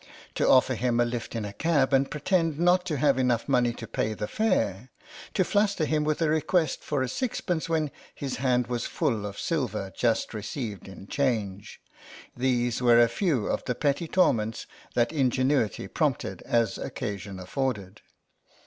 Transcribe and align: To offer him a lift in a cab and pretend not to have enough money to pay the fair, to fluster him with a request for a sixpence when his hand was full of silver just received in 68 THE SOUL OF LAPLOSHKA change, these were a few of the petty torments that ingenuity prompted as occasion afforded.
To 0.33 0.49
offer 0.49 0.73
him 0.73 0.99
a 0.99 1.05
lift 1.05 1.35
in 1.35 1.45
a 1.45 1.53
cab 1.53 1.93
and 1.93 2.09
pretend 2.09 2.57
not 2.57 2.85
to 2.87 2.97
have 2.97 3.19
enough 3.19 3.47
money 3.47 3.71
to 3.73 3.85
pay 3.85 4.15
the 4.15 4.27
fair, 4.27 4.89
to 5.35 5.43
fluster 5.43 5.85
him 5.85 6.03
with 6.03 6.23
a 6.23 6.29
request 6.29 6.83
for 6.83 7.03
a 7.03 7.07
sixpence 7.07 7.69
when 7.69 7.91
his 8.15 8.37
hand 8.37 8.65
was 8.65 8.87
full 8.87 9.27
of 9.27 9.37
silver 9.39 9.93
just 9.95 10.33
received 10.33 10.87
in 10.87 11.05
68 11.05 11.05
THE 11.05 11.11
SOUL 11.11 11.25
OF 11.25 11.33
LAPLOSHKA 11.33 11.35
change, 11.35 11.81
these 12.35 12.81
were 12.81 12.99
a 12.99 13.07
few 13.07 13.45
of 13.45 13.63
the 13.65 13.75
petty 13.75 14.07
torments 14.07 14.65
that 14.95 15.13
ingenuity 15.13 15.87
prompted 15.87 16.41
as 16.47 16.79
occasion 16.79 17.39
afforded. 17.39 18.01